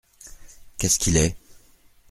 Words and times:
Qu’est-ce 0.79 0.97
qu’il 0.97 1.15
est? 1.17 1.35